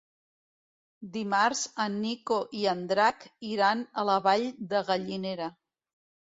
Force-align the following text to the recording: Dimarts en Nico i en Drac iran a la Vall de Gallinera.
Dimarts 1.17 1.61
en 1.85 1.97
Nico 2.05 2.37
i 2.61 2.63
en 2.71 2.81
Drac 2.93 3.27
iran 3.51 3.85
a 3.93 4.07
la 4.13 4.17
Vall 4.29 4.49
de 4.73 4.83
Gallinera. 4.91 5.53